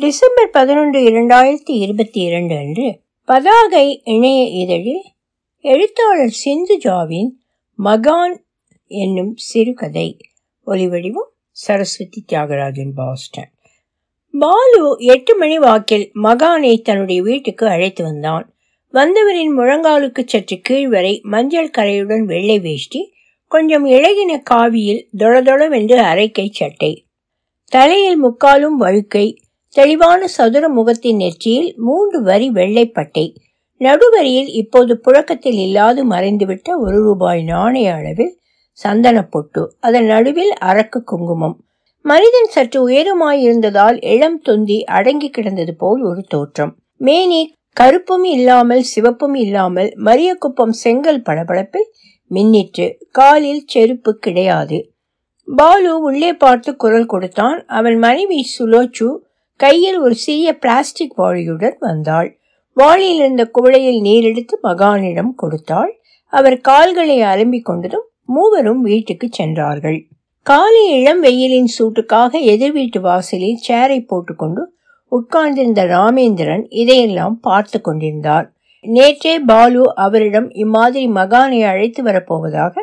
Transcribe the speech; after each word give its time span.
December 0.00 0.50
பதினொன்று 0.50 1.00
இரண்டாயிரத்தி 1.00 1.70
இருபத்தி 1.70 2.20
இரண்டு 2.20 2.56
அன்று 2.56 3.00
பதாகை 3.24 4.00
இணைய 4.04 4.44
இதழில் 4.44 5.02
எழுத்தாளர் 5.60 6.36
சிந்துஜாவின் 6.44 7.28
மகான் 7.84 8.36
என்னும் 8.86 9.36
சிறுகதை 9.36 10.16
ஒலிவடிவம் 10.66 11.28
சரஸ்வதி 11.50 12.24
தியாகராஜன் 12.32 12.90
பாஸ்டன். 12.94 13.50
பாலு 14.38 14.96
எட்டு 14.98 15.36
மணி 15.36 15.58
வாக்கில் 15.58 16.10
மகானை 16.14 16.82
தன்னுடைய 16.82 17.22
வீட்டுக்கு 17.22 17.66
அழைத்து 17.66 18.04
வந்தான். 18.04 18.54
வந்தவரின் 18.92 19.54
முழங்காலுக்கு 19.56 20.22
சற்று 20.26 20.58
கீழ் 20.58 20.88
வரை 20.88 21.20
மஞ்சள் 21.22 21.70
கரையுடன் 21.78 22.24
வெள்ளை 22.24 22.58
வேஷ்டி 22.58 23.12
கொஞ்சம் 23.46 23.86
இழகின 23.86 24.42
காவியில் 24.42 25.08
தொளதொளவென்று 25.18 25.96
அரைக்கை 25.96 26.48
சட்டை 26.50 27.04
தலையில் 27.68 28.16
முக்காலும் 28.16 28.76
வழுக்கை 28.76 29.40
தெளிவான 29.76 30.26
சதுர 30.26 30.68
முகத்தின் 30.68 31.16
நெற்றியில் 31.16 31.74
மூன்று 31.76 32.22
வரி 32.22 32.50
வெள்ளைப்பட்டை. 32.50 33.26
நடுவரியில் 33.80 34.50
இப்போது 34.52 34.92
புழக்கத்தில் 34.98 35.58
இல்லாது 35.58 36.00
மறைந்துவிட்ட 36.06 36.68
ஒரு 36.78 36.98
ரூபாய் 37.02 37.42
நாணய 37.42 37.94
அளவில் 37.94 38.34
சந்தன 38.72 39.22
பொட்டு 39.22 39.62
அதன் 39.80 40.04
நடுவில் 40.04 40.52
அரக்கு 40.60 41.00
குங்குமம். 41.04 41.56
மனிதன் 42.04 42.50
சற்று 42.50 42.78
உயரமாயிருந்ததால் 42.88 43.96
இளம் 44.04 44.38
தொந்தி 44.40 44.84
அடங்கி 44.84 45.30
கிடந்தது 45.30 45.74
போல் 45.74 46.02
ஒரு 46.02 46.22
தோற்றம். 46.28 46.72
மேனி 46.96 47.40
கருப்பும் 47.76 48.24
இல்லாமல் 48.24 48.82
சிவப்பும் 48.82 49.34
இல்லாமல் 49.34 49.90
மரியக்குப்பம் 50.04 50.74
செங்கல் 50.84 51.22
பளபளப்பில் 51.22 51.88
மின்னிற்று. 52.30 52.86
காலில் 53.10 53.64
செருப்பு 53.66 54.12
கிடையாது. 54.18 54.78
பாலு 55.48 56.00
உள்ளே 56.00 56.32
பார்த்து 56.32 56.76
குரல் 56.76 57.06
கொடுத்தான். 57.06 57.64
அவன் 57.66 57.98
மனைவி 57.98 58.40
சுலோச்சு 58.58 59.08
கையில் 59.62 59.98
ஒரு 59.98 60.14
சிறிய 60.14 60.58
பிளாஸ்டிக் 60.58 61.18
வாளியுடன் 61.18 61.76
வந்தாள். 61.78 62.30
வாளியில் 62.76 63.18
இருந்த 63.18 63.50
குவளையில் 63.56 64.00
நீர் 64.00 64.24
எடுத்து 64.24 64.58
மகானிடம் 64.62 65.32
கொடுத்தாள். 65.36 65.92
அவர் 66.32 66.56
கால்களை 66.60 67.18
அலம்பிக் 67.22 67.68
கொண்டதும் 67.68 68.06
மூவரும் 68.26 68.80
வீட்டுக்கு 68.80 69.28
சென்றார்கள். 69.30 69.98
காலை 70.46 70.84
இளம் 70.90 71.20
வெயிலின் 71.20 71.70
சூட்டுக்காக 71.78 72.40
எதிர் 72.52 72.72
வீட்டு 72.72 73.00
வாசலில் 73.00 73.60
சேரை 73.68 73.98
போட்டுக்கொண்டு 74.06 74.62
உட்கார்ந்திருந்த 75.12 75.82
ராமேந்திரன் 75.86 76.64
இதையெல்லாம் 76.68 77.36
பார்த்து 77.40 77.78
கொண்டிருந்தார் 77.80 78.46
நேற்றே 78.84 79.34
பாலு 79.46 79.82
அவரிடம் 79.94 80.48
இம்மாதிரி 80.54 81.06
மகானை 81.08 81.60
அழைத்து 81.62 82.00
வரப்போவதாக 82.02 82.74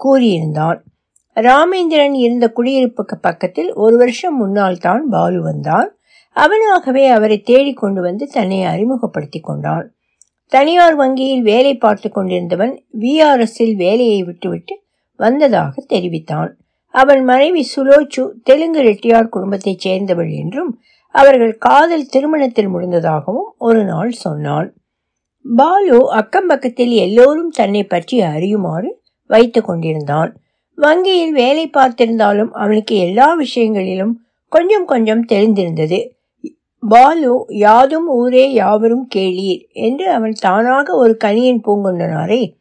கூறியிருந்தான். 0.00 0.78
ராமேந்திரன் 1.36 2.16
இருந்த 2.16 2.46
குடியிருப்புக்கு 2.56 3.16
பக்கத்தில் 3.20 3.70
ஒரு 3.74 3.96
வருஷம் 3.96 4.36
முன்னால் 4.36 4.78
தான் 4.78 5.04
பாலு 5.08 5.40
வந்தான். 5.42 5.88
அவனாகவே 6.36 7.08
அவரை 7.08 7.40
தேடிக்கொண்டு 7.40 8.00
வந்து 8.00 8.26
தன்னை 8.26 8.62
அறிமுகப்படுத்தி 8.62 9.40
கொண்டான் 9.40 9.94
தனியார் 10.46 10.94
வங்கியில் 10.94 11.42
வேலை 11.42 11.76
பார்த்து 11.76 12.10
கொண்டிருந்தவன் 12.10 12.84
விஆர்எஸ்ஸில் 13.00 13.74
வேலையை 13.74 14.22
விட்டுவிட்டு 14.22 14.82
வந்ததாக 15.16 15.84
தெரிவித்தான். 15.86 16.58
அவன் 16.90 17.24
மனைவி 17.24 17.70
சுலோச்சு 17.76 18.30
தெலுங்கு 18.42 18.80
ரெட்டியார் 18.80 19.28
குடும்பத்தைச் 19.28 19.78
சேர்ந்தவள் 19.78 20.30
என்றும் 20.32 20.80
அவர்கள் 21.10 21.58
காதல் 21.58 22.06
திருமணத்தில் 22.06 22.74
முடிந்ததாகவும் 22.74 23.50
ஒரு 23.58 23.84
நாள் 23.84 24.10
சொன்னான் 24.10 24.74
பாலு 25.44 26.12
அக்கம் 26.12 26.46
பக்கத்தில் 26.46 26.90
எல்லோரும் 26.90 27.50
தன்னை 27.50 27.84
பற்றி 27.84 28.20
அறியுமாறு 28.20 28.88
வைத்து 29.26 29.62
கொண்டிருந்தான். 29.62 30.30
வங்கியில் 30.74 31.32
வேலை 31.32 31.70
பார்த்திருந்தாலும் 31.76 32.50
அவனுக்கு 32.50 32.96
எல்லா 32.96 33.34
விஷயங்களிலும் 33.34 34.14
கொஞ்சம் 34.48 34.84
கொஞ்சம் 34.84 35.24
தெரிந்திருந்தது. 35.24 36.15
பாலு 36.88 37.44
யாதும் 37.48 38.08
ஊரே 38.08 38.52
யாவரும் 38.52 39.08
கேளீர் 39.14 39.72
என்று 39.72 40.12
அவன் 40.12 40.32
தானாக 40.32 40.96
ஒரு 40.96 41.16
கனியின் 41.24 41.62
பூங்கொண்டனாரை 41.66 42.54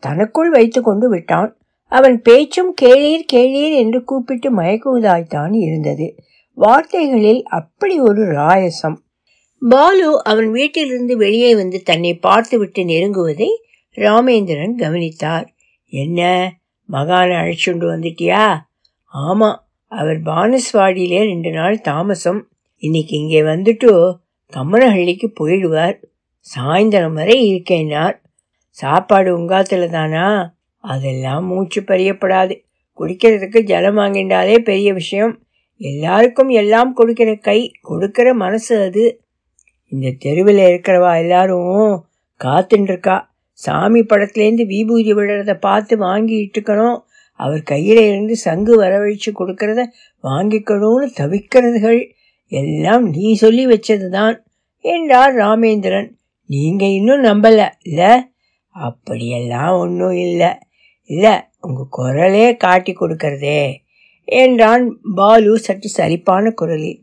தனக்குள் 0.00 0.50
வைத்து 0.50 0.82
கொண்டு 0.82 1.08
விட்டான். 1.08 1.56
அவன் 1.88 2.22
பேச்சும் 2.22 2.74
கேளீர் 2.82 3.24
கேளீர் 3.32 3.74
என்று 3.74 4.04
கூப்பிட்டு 4.04 4.56
மயக்குவதாய்த்தான் 4.56 5.54
இருந்தது. 5.54 6.14
வார்த்தைகளில் 6.52 7.44
அப்படி 7.44 8.00
ஒரு 8.00 8.22
ராயசம். 8.26 8.96
பாலு 9.68 10.22
அவன் 10.22 10.50
வீட்டிலிருந்து 10.50 11.16
வெளியே 11.16 11.54
வந்து 11.54 11.82
தன்னை 11.82 12.14
பார்த்துவிட்டு 12.14 12.82
நெருங்குவதை 12.82 13.48
ராமேந்திரன் 13.96 14.74
கவனித்தார். 14.74 15.54
என்ன? 15.88 16.52
மகானை 16.88 17.34
அழைச்சுண்டு 17.34 17.86
வந்துட்டியா? 17.86 18.56
ஆமா 19.14 19.54
அவர் 19.86 20.20
பானஸ்வாடியிலே 20.22 21.18
ரெண்டு 21.24 21.50
நாள் 21.50 21.80
தாமசம். 21.80 22.48
இன்னைக்கு 22.78 23.16
இங்கே 23.16 23.40
வந்துட்டு 23.42 24.16
கம்மனஹள்ளிக்கு 24.52 25.32
போயிடுவார். 25.40 26.02
சாயந்தரம் 26.56 27.12
வரை 27.12 27.54
இருக்கேனார். 27.54 28.16
சாப்பாடு 28.70 29.38
உங்காத்துல 29.38 29.90
தானா? 29.90 30.54
அதெல்லாம் 30.76 31.46
மூச்சு 31.46 31.80
பறியப்படாது. 31.80 32.62
குடிக்கிறதுக்கு 32.98 33.60
ஜலம் 33.60 33.96
வாங்கிண்டாலே 33.96 34.58
பெரிய 34.58 34.92
விஷயம். 34.92 35.42
எல்லாருக்கும் 35.76 36.48
எல்லாம் 36.48 36.92
கொடுக்கிற 36.92 37.34
கை 37.34 37.72
கொடுக்கிற 37.80 38.34
மனசு 38.34 38.80
அது. 38.80 39.20
இந்த 39.88 40.10
தெருவில் 40.18 40.56
இருக்கிறவா 40.56 41.18
எல்லாரும் 41.18 42.06
காத்துட்டு 42.44 42.82
இருக்கா 42.82 43.34
சாமி 43.52 44.00
படத்துலேருந்து 44.00 44.66
விபூதி 44.66 45.14
விடுறத 45.14 45.54
பார்த்து 45.54 45.98
வாங்கிட்டுக்கணும். 45.98 47.00
அவர் 47.32 47.62
கையில 47.70 48.12
இருந்து 48.12 48.36
சங்கு 48.36 48.82
வரவழைச்சு 48.82 49.32
கொடுக்கறத 49.38 49.84
வாங்கிக்கணும்னு 50.22 51.08
தவிக்கிறதுகள். 51.16 52.16
எல்லாம் 52.48 53.08
நீ 53.08 53.34
சொல்லி 53.34 53.66
வச்சதுதான் 53.66 54.36
என்றார் 54.78 55.34
ராமேந்திரன். 55.34 56.08
நீங்க 56.46 56.86
இன்னும் 56.86 57.22
நம்பல. 57.22 57.68
இல்ல 57.82 58.28
அப்படியெல்லாம் 58.68 59.78
ஒன்றும் 59.78 60.16
இல்லை. 60.16 60.48
இல்லை 61.04 61.34
உங்க 61.60 61.86
குரலே 61.90 62.56
காட்டி 62.56 62.92
கொடுக்கறதே 62.92 63.74
என்றான் 64.24 64.98
பாலு 65.14 65.58
சற்று 65.58 65.90
சரிப்பான 65.96 66.52
குரலில். 66.54 67.02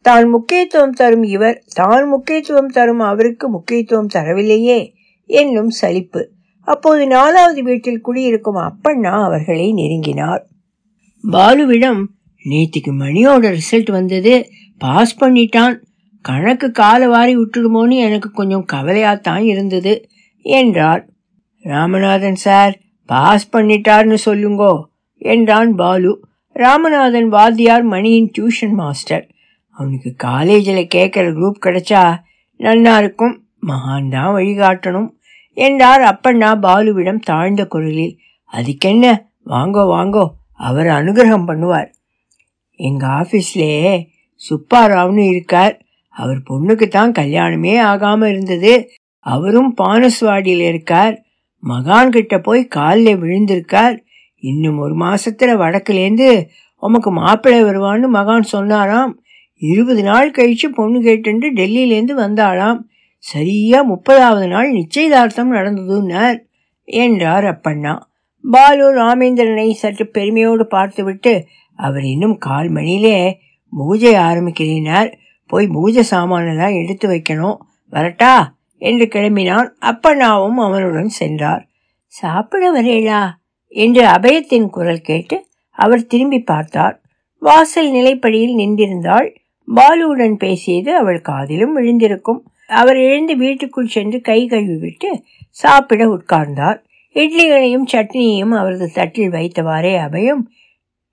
தான் 0.00 0.28
முக்கியத்துவம் 0.28 0.90
தரும் 0.90 1.22
இவர் 1.22 1.64
தான் 1.74 2.08
முக்கியத்துவம் 2.08 2.68
தரும் 2.68 2.98
அவருக்கு 2.98 3.48
முக்கியத்துவம் 3.48 4.10
தரவில்லையே 4.14 4.92
என்னும் 5.26 5.70
சலிப்பு. 5.70 6.30
அப்போது 6.68 7.06
நாலாவது 7.06 7.62
வீட்டில் 7.62 8.00
குடியிருக்கும் 8.00 8.56
அப்பண்ணா 8.56 9.22
அவர்களை 9.22 9.72
நெருங்கினார். 9.72 10.42
பாலுவிடம் 11.24 12.04
நேத்திக்கு 12.44 12.92
மணியோட 12.98 13.58
ரிசல்ட் 13.58 13.90
வந்தது. 13.90 14.48
பாஸ் 14.84 15.18
பண்ணிட்டான். 15.20 15.74
கணக்கு 16.24 16.68
காலை 16.80 17.06
வாரி 17.06 17.34
விட்டுடுமோன்னு 17.36 17.96
எனக்கு 18.06 18.28
கொஞ்சம் 18.30 18.66
கவலையாகத்தான் 18.72 19.44
இருந்தது 19.52 19.92
என்றார் 20.46 21.02
ராமநாதன் 21.64 22.40
சார் 22.44 22.72
பாஸ் 23.08 23.46
பண்ணிட்டார்னு 23.54 24.16
சொல்லுங்கோ 24.24 24.72
என்றான் 25.22 25.70
பாலு. 25.74 26.12
ராமநாதன் 26.56 27.28
வாத்தியார் 27.28 27.84
மணியின் 27.92 28.28
டியூஷன் 28.34 28.74
மாஸ்டர். 28.80 29.24
அவனுக்கு 29.78 30.10
காலேஜில் 30.16 30.90
கேட்குற 30.94 31.26
குரூப் 31.38 31.64
கிடைச்சா 31.66 32.02
நன்னா 32.60 32.92
இருக்கும் 33.02 33.34
மகான் 33.66 34.08
தான் 34.08 34.32
வழிகாட்டணும் 34.34 35.08
என்றார் 35.56 36.02
அப்பண்ணா 36.12 36.50
பாலுவிடம் 36.66 37.20
தாழ்ந்த 37.30 37.62
குரலில். 37.66 38.14
அதுக்கென்ன? 38.52 39.06
வாங்கோ 39.46 39.82
வாங்கோ 39.94 40.24
அவர் 40.60 40.88
அனுகிரகம் 40.98 41.48
பண்ணுவார். 41.48 41.88
எங்கள் 42.80 43.14
ஆஃபீஸ்லே 43.20 43.72
சுப்பாராவ்னு 44.48 45.28
இருக்கார். 45.28 45.80
அவர் 46.08 46.40
பொண்ணுக்கு 46.50 46.88
தான் 46.88 47.12
கல்யாணமே 47.12 47.80
ஆகாமல் 47.80 48.30
இருந்தது. 48.30 48.90
அவரும் 49.18 49.74
பானஸ்வாடியில் 49.82 50.64
இருக்கார். 50.66 51.22
மகான் 51.62 52.08
கிட்ட 52.08 52.38
போய் 52.38 52.64
காலில் 52.66 53.16
விழுந்திருக்கார். 53.16 53.98
இன்னும் 54.38 54.78
ஒரு 54.78 54.94
மாசத்துல 54.96 55.54
வடக்குலேருந்து 55.54 56.46
உமக்கு 56.82 57.10
மாப்பிள்ளை 57.10 57.62
வருவான்னு 57.64 58.08
மகான் 58.12 58.40
சொன்னாராம். 58.40 59.18
இருபது 59.54 60.02
நாள் 60.02 60.30
கழிச்சு 60.30 60.66
பொண்ணு 60.74 61.00
கேட்டுட்டு 61.00 61.46
டெல்லியிலேருந்து 61.54 62.14
வந்தாளாம். 62.16 62.80
சரியா 63.18 63.78
முப்பதாவது 63.90 64.48
நாள் 64.48 64.70
நிச்சயதார்த்தம் 64.70 65.52
நடந்ததுன்னார். 65.52 66.38
என்றார் 66.82 67.44
அப்பண்ணா. 67.44 68.00
பாலு 68.44 68.86
ராமேந்திரனை 68.94 69.70
சற்று 69.70 70.06
பெருமையோடு 70.06 70.66
பார்த்துவிட்டு 70.66 71.46
அவர் 71.74 72.02
இன்னும் 72.02 72.38
கால் 72.38 72.68
மணியிலே 72.68 73.38
பூஜை 73.76 74.14
ஆரம்பிக்கிறீனார் 74.14 75.10
போய் 75.46 75.66
பூஜை 75.66 76.02
சாமானெல்லாம் 76.10 76.82
எடுத்து 76.82 77.08
வைக்கணும். 77.08 77.58
வரட்டா? 77.92 78.34
என்று 78.78 79.04
கிளம்பினான். 79.04 79.68
அப்பண்ணாவும் 79.80 80.60
அவனுடன் 80.60 81.08
சென்றார். 81.08 81.68
சாப்பிட 82.06 82.82
வரேளா 82.82 83.22
என்று 83.68 84.02
அபயத்தின் 84.06 84.68
குரல் 84.70 85.00
கேட்டு 85.00 85.46
அவர் 85.70 86.06
திரும்பி 86.06 86.40
பார்த்தார். 86.42 86.96
வாசல் 87.38 87.90
நிலைப்படியில் 87.90 88.56
நின்றிருந்தாள். 88.56 89.28
பாலுவுடன் 89.68 90.34
பேசியது 90.34 90.96
அவள் 90.96 91.20
காதிலும் 91.20 91.76
விழுந்திருக்கும். 91.78 92.40
அவர் 92.68 92.96
எழுந்து 92.96 93.36
வீட்டுக்குள் 93.36 93.86
சென்று 93.86 94.20
கை 94.20 94.46
கழுவி 94.46 94.76
விட்டு 94.76 95.24
சாப்பிட 95.50 96.06
உட்கார்ந்தார். 96.06 96.78
இட்லிகளையும் 97.14 97.86
சட்னியையும் 97.92 98.54
அவரது 98.56 98.86
தட்டில் 98.90 99.30
வைத்தவாறே 99.30 99.92
அபயம் 100.06 100.42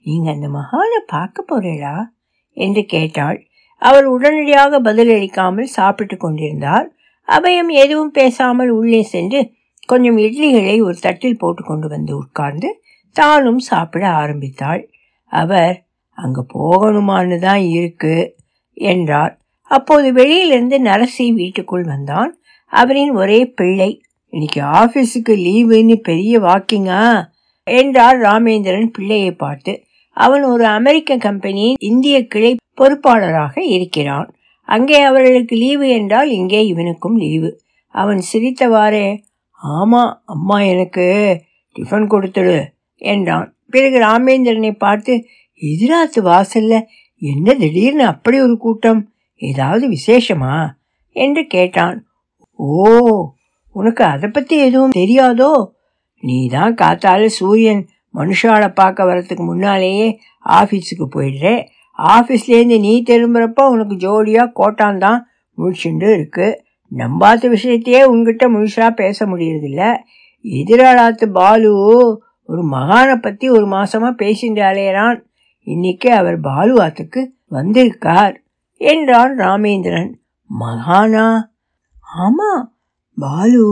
நீங்க 0.04 0.32
அந்த 0.32 0.48
மகானை 0.48 1.00
பார்க்க 1.08 1.46
போறீளா 1.50 1.96
என்று 2.62 2.82
கேட்டாள். 2.86 3.38
அவர் 3.82 4.06
உடனடியாக 4.06 4.80
பதிலளிக்காமல் 4.82 5.76
சாப்பிட்டு 5.78 6.16
கொண்டிருந்தார். 6.18 6.88
அபயம் 7.28 7.72
எதுவும் 7.84 8.12
பேசாமல் 8.12 8.72
உள்ளே 8.72 9.02
சென்று 9.14 9.40
கொஞ்சம் 9.86 10.18
இட்லிகளை 10.18 10.76
ஒரு 10.84 10.98
தட்டில் 11.00 11.40
போட்டு 11.40 11.62
கொண்டு 11.64 11.88
வந்து 11.88 12.14
உட்கார்ந்து 12.16 12.70
தானும் 13.16 13.62
சாப்பிட 13.70 14.04
ஆரம்பித்தாள். 14.22 14.84
அவர் 15.32 15.76
அங்கே 16.18 16.44
போகணுமான்னு 16.54 17.38
தான் 17.40 17.64
இருக்கு 17.78 18.16
என்றார். 18.78 19.34
அப்போது 19.72 20.08
வெளியிலிருந்து 20.14 20.78
நரசி 20.82 21.26
வீட்டுக்குள் 21.34 21.84
வந்தான். 21.84 22.32
அவரின் 22.74 23.14
ஒரே 23.14 23.40
பிள்ளை. 23.60 23.92
இன்னைக்கு 24.34 24.62
ஆபீஸுக்கு 24.80 25.34
லீவுன்னு 25.46 25.96
பெரிய 26.02 26.34
வாக்கிங்கா? 26.40 27.02
என்றார் 27.68 28.18
ராமேந்திரன் 28.20 28.94
பிள்ளையை 28.96 29.32
பார்த்து. 29.44 29.74
அவன் 30.18 30.44
ஒரு 30.44 30.66
அமெரிக்க 30.66 31.18
கம்பெனியின் 31.18 31.76
இந்திய 31.80 32.28
கிளை 32.28 32.56
பொறுப்பாளராக 32.82 33.62
இருக்கிறான். 33.62 34.36
அங்கே 34.64 35.02
அவர்களுக்கு 35.02 35.56
லீவு 35.56 35.90
என்றால் 35.90 36.30
இங்கே 36.30 36.66
இவனுக்கும் 36.66 37.18
லீவு. 37.18 37.62
அவன் 37.88 38.22
சிரித்தவாறே 38.34 39.18
ஆமா 39.64 40.14
அம்மா 40.26 40.62
எனக்கு 40.62 41.06
டிஃபன் 41.76 42.08
கொடுத்துடு 42.10 42.64
என்றான். 42.96 43.56
பிறகு 43.70 43.98
ராமேந்திரனை 44.00 44.72
பார்த்து 44.78 45.14
எதிராத்து 45.62 46.20
வாசல்ல 46.22 46.82
என்ன 47.18 47.54
திடீர்னு 47.54 48.06
அப்படி 48.06 48.40
ஒரு 48.40 48.58
கூட்டம்? 48.58 49.14
ஏதாவது 49.36 49.90
விசேஷமா? 49.90 50.70
என்று 51.16 51.48
கேட்டான். 51.48 52.06
ஓ 52.56 52.86
உனக்கு 53.72 54.04
அதை 54.04 54.30
பத்தி 54.30 54.58
எதுவும் 54.58 54.96
தெரியாதோ? 54.96 55.52
நீ 56.20 56.48
தான் 56.48 56.76
காத்தால 56.76 57.26
சூரியன் 57.26 57.88
மனுஷாவை 58.16 58.70
பார்க்க 58.74 59.04
வரத்துக்கு 59.04 59.44
முன்னாலேயே 59.46 60.20
ஆஃபீஸுக்கு 60.46 61.06
போயிடுறேன் 61.16 61.62
ஆஃபீஸ்லேருந்து 62.00 62.80
நீ 62.80 63.04
திரும்புறப்போ 63.10 63.64
உனக்கு 63.70 63.96
ஜோடியாக 63.96 64.52
கோட்டான் 64.54 64.98
தான் 64.98 65.20
முழிச்சுண்டு 65.58 66.14
இருக்கு. 66.14 66.48
நம்பாத்த 66.92 67.50
விஷயத்தையே 67.50 68.04
உங்ககிட்ட 68.04 68.46
முழுசாக 68.50 68.90
பேச 68.92 69.26
முடியறதில்ல. 69.26 69.96
எதிராளாத்து 70.46 71.26
பாலு 71.26 71.72
ஒரு 72.46 72.64
மகானை 72.68 73.16
பற்றி 73.16 73.50
ஒரு 73.50 73.66
மாதமாக 73.66 74.14
பேசிட்டு 74.22 74.62
அலையறான் 74.62 75.20
இன்னைக்கு 75.64 76.14
அவர் 76.14 76.40
பாலுவாத்துக்கு 76.40 77.22
வந்திருக்கார் 77.48 78.44
என்றான் 78.78 79.34
ராமேந்திரன். 79.38 80.12
மகானா? 80.60 81.28
ஆமாம் 82.08 82.76
பாலு 83.18 83.66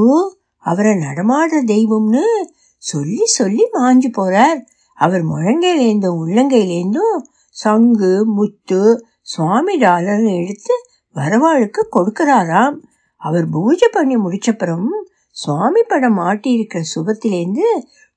அவரை 0.57 0.93
நடமாடுற 0.97 1.57
தெய்வம்னு 1.65 2.23
சொல்லி 2.79 3.25
சொல்லி 3.25 3.63
மாஞ்சு 3.73 4.09
போறார். 4.17 4.59
அவர் 4.93 5.23
முழங்கையிலேருந்தும் 5.25 6.19
உள்ளங்கையிலேருந்தும் 6.23 7.17
சங்கு 7.49 8.25
முத்து 8.25 8.81
சுவாமி 9.21 9.79
டாலர்னு 9.79 10.31
எடுத்து 10.43 10.73
வரவாளுக்கு 11.15 11.81
கொடுக்கறாராம். 11.91 12.75
அவர் 13.21 13.49
பூஜை 13.49 13.87
பண்ணி 13.91 14.15
முடிச்சப்புறம் 14.15 14.87
சுவாமி 15.31 15.81
படம் 15.87 16.17
மாட்டியிருக்கிற 16.17 16.81
சுபத்திலேருந்து 16.95 17.67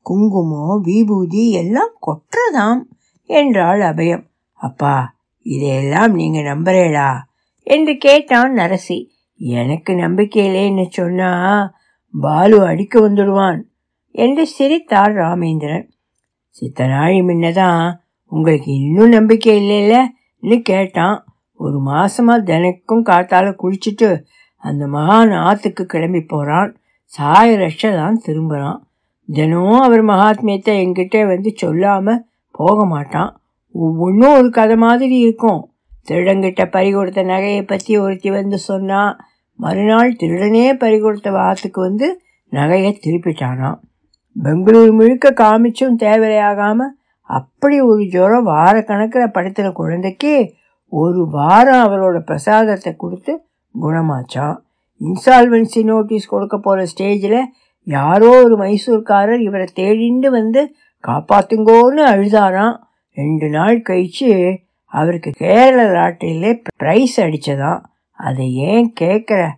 குங்குமம் 0.03 0.81
விபூதி 0.81 1.51
எல்லாம் 1.51 1.95
கொட்டுறதாம் 2.07 2.83
என்றாள் 3.25 3.81
அபயம். 3.81 4.25
அப்பா 4.53 5.15
இதையெல்லாம் 5.47 6.13
நீங்க 6.13 6.41
நம்புறேளா 6.41 7.11
என்று 7.67 7.97
கேட்டான் 7.97 8.53
நரசி. 8.53 8.99
எனக்கு 9.37 9.93
நம்பிக்கையிலேன்னு 9.93 10.87
சொன்னா 10.91 11.31
பாலு 12.15 12.59
அடிக்க 12.65 13.01
வந்துடுவான். 13.01 13.61
என்று 14.15 14.47
சிரித்தார் 14.47 15.15
ராமேந்திரன். 15.15 15.85
சித்தராழி 16.57 17.21
முன்னதான் 17.23 18.01
உங்களுக்கு 18.27 18.75
இன்னும் 18.75 19.09
நம்பிக்கை 19.09 19.55
இல்லைல்லன்னு 19.63 20.59
கேட்டான். 20.63 21.25
ஒரு 21.57 21.79
மாசமா 21.79 22.37
தினக்கும் 22.39 23.05
காத்தால 23.05 23.55
குளிச்சுட்டு 23.63 24.25
அந்த 24.57 24.87
மகான் 24.87 25.33
ஆத்துக்கு 25.47 25.83
கிளம்பி 25.83 26.21
போறான். 26.21 26.77
சாய 27.05 27.57
ரஷ 27.57 27.93
தான் 27.93 28.23
திரும்புறான். 28.27 28.81
தினம் 29.29 29.81
அவர் 29.81 30.03
மகாத்மியத்தை 30.05 30.73
எங்கிட்ட 30.85 31.27
வந்து 31.27 31.55
சொல்லாம 31.63 32.17
போக 32.51 32.85
மாட்டான். 32.85 33.31
ஒவ்வொன்றும் 33.71 34.37
ஒரு 34.37 34.51
கதை 34.51 34.77
மாதிரி 34.77 35.17
இருக்கும். 35.19 35.61
திருடங்கிட்ட 36.09 36.63
பறி 36.71 36.93
கொடுத்த 36.93 37.23
நகையை 37.23 37.63
பற்றி 37.67 37.99
ஒருத்தி 37.99 38.31
வந்து 38.31 38.59
சொன்னா 38.59 39.01
மறுநாள் 39.59 40.17
திருடனே 40.21 40.73
பறி 40.73 41.01
கொடுத்த 41.01 41.31
வாத்துக்கு 41.31 41.81
வந்து 41.81 42.23
நகையை 42.51 42.93
திருப்பிட்டானான் 43.05 43.81
பெங்களூர் 44.37 44.93
முழுக்க 44.93 45.31
காமிச்சும் 45.31 45.99
தேவையாகாம 45.99 46.81
அப்படி 47.23 47.81
ஒரு 47.81 48.09
ஜுரம் 48.09 48.43
வார 48.43 48.83
கணக்கில் 48.83 49.35
படுத்துற 49.35 49.73
குழந்தைக்கு 49.73 50.55
ஒரு 50.89 51.29
வாரம் 51.29 51.85
அவரோட 51.87 52.19
பிரசாதத்தை 52.19 52.97
கொடுத்து 52.97 53.45
குணமாச்சான் 53.83 54.57
இன்சால்வன்சி 55.01 55.85
நோட்டீஸ் 55.85 56.27
கொடுக்க 56.27 56.59
போகிற 56.59 56.87
ஸ்டேஜில் 56.97 57.41
யாரோ 57.83 58.43
ஒரு 58.43 58.57
மைசூர்காரர் 58.57 59.41
இவரை 59.41 59.67
தேடிண்டு 59.75 60.27
வந்து 60.27 60.75
காப்பாத்துங்கோன்னு 61.05 62.03
அழுதாராம். 62.13 62.77
ரெண்டு 63.17 63.49
நாள் 63.49 63.83
கழிச்சு 63.89 64.57
அவருக்கு 64.85 65.31
கேரள 65.31 65.81
லாட்டரியிலே 65.91 66.63
ப்ரைஸ் 66.83 67.17
அடித்ததான் 67.17 67.81
அதை 68.13 68.55
ஏன் 68.55 68.93
கேட்குற? 69.01 69.49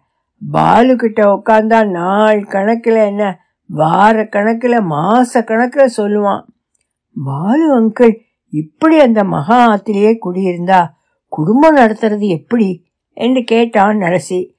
பாலு 0.50 0.96
கிட்ட 0.96 1.22
உட்காந்தா 1.34 1.90
நாள் 1.90 2.44
கணக்கில் 2.44 2.94
என்ன? 2.94 3.43
வார 3.70 4.28
கணக்கில் 4.28 4.72
மாச 4.72 5.44
கணக்கில் 5.44 5.96
சொல்லுவான். 5.96 6.42
பாலு 7.24 7.80
அங்கிள் 7.80 8.18
இப்படி 8.48 8.98
அந்த 8.98 9.24
மகா 9.24 9.58
ஆத்திலேயே 9.72 10.18
குடியிருந்தா 10.24 10.90
குடும்பம் 11.28 11.76
நடத்துறது 11.76 12.26
எப்படி? 12.28 12.84
என்று 13.12 13.44
கேட்டான் 13.44 13.98
நரசி. 13.98 14.52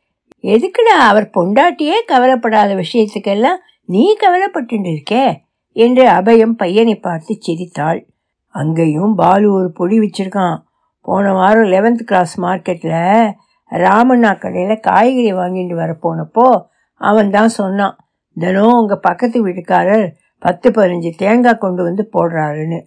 எதுக்குடா 0.44 0.96
அவர் 0.98 1.30
பொண்டாட்டியே 1.34 1.96
கவலைப்படாத 2.06 2.76
விஷயத்துக்கெல்லாம் 2.76 3.58
நீ 3.86 4.16
கவலைப்பட்டு 4.16 4.78
இருக்கே 4.84 5.42
என்று 5.72 6.08
அபயம் 6.08 6.52
பையனை 6.52 6.96
பார்த்து 6.96 7.38
சிரித்தாள். 7.40 8.08
அங்கேயும் 8.48 9.16
பாலு 9.16 9.54
ஒரு 9.54 9.72
பொடி 9.72 10.00
வச்சிருக்கான். 10.00 10.58
போன 11.02 11.34
வாரம் 11.34 11.64
லெவன்த் 11.64 12.04
கிளாஸ் 12.06 12.42
மார்க்கெட்டில் 12.42 13.34
ராமண்ணா 13.72 14.40
கடையில் 14.40 14.80
காய்கறி 14.80 15.34
வாங்கிட்டு 15.34 15.76
வர 15.76 15.98
போனப்போ 16.02 16.66
அவன் 16.98 17.30
தான் 17.30 17.48
சொன்னான். 17.48 18.05
தினம் 18.38 18.78
உங்கள் 18.80 19.00
பக்கத்து 19.00 19.38
வீட்டுக்காரர் 19.46 20.08
பத்து 20.42 20.68
பதினஞ்சு 20.72 21.12
தேங்காய் 21.16 21.58
கொண்டு 21.58 21.82
வந்து 21.84 22.04
போடுறாருன்னு. 22.14 22.80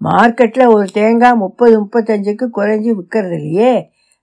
மார்க்கெட்டில் 0.00 0.72
ஒரு 0.74 0.86
தேங்காய் 0.92 1.40
முப்பது 1.42 1.74
முப்பத்தஞ்சுக்கு 1.80 2.46
குறைஞ்சி 2.48 2.90
விற்கிறது 2.94 3.36
இல்லையே. 3.38 3.72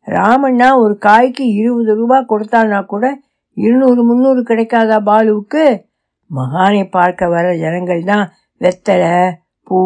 ராமண்ணா 0.08 0.68
ஒரு 0.78 0.98
காய்க்கு 0.98 1.44
இருபது 1.60 1.92
ரூபா 1.96 2.18
கொடுத்தான்னா 2.32 2.80
கூட 2.86 3.06
இருநூறு 3.58 4.02
முந்நூறு 4.04 4.42
கிடைக்காதா 4.44 4.98
பாலுவுக்கு? 5.10 5.64
மகானை 6.32 6.84
பார்க்க 6.90 7.28
வர 7.28 7.48
ஜனங்கள் 7.56 8.04
தான் 8.04 8.26
வெத்தலை 8.62 9.16
பூ 9.68 9.80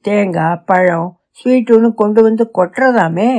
தேங்காய் 0.00 0.62
பழம் 0.64 1.08
ஸ்வீட்டுன்னு 1.38 1.88
கொண்டு 1.94 2.20
வந்து 2.22 2.44
கொட்டுறதாமே. 2.58 3.30